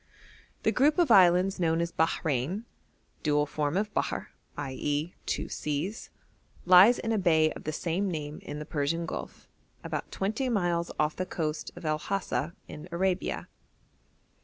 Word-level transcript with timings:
The 0.63 0.71
group 0.71 0.97
of 0.97 1.11
islands 1.11 1.59
known 1.59 1.79
as 1.79 1.91
Bahrein 1.91 2.63
(dual 3.21 3.45
form 3.45 3.77
of 3.77 3.93
Bahr, 3.93 4.31
i.e. 4.57 5.13
two 5.27 5.47
seas) 5.47 6.09
lies 6.65 6.97
in 6.97 7.11
a 7.11 7.19
bay 7.19 7.51
of 7.51 7.65
the 7.65 7.71
same 7.71 8.09
name 8.09 8.39
in 8.41 8.57
the 8.57 8.65
Persian 8.65 9.05
Gulf, 9.05 9.47
about 9.83 10.11
twenty 10.11 10.49
miles 10.49 10.91
off 10.99 11.15
the 11.15 11.27
coast 11.27 11.69
of 11.75 11.85
El 11.85 11.99
Hasa 11.99 12.55
in 12.67 12.89
Arabia. 12.91 13.47